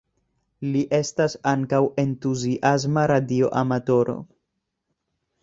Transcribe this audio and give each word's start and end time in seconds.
Li 0.75 0.79
estas 0.99 1.35
ankaŭ 1.51 1.81
entuziasma 2.05 3.05
radio 3.13 3.53
amatoro. 3.63 4.19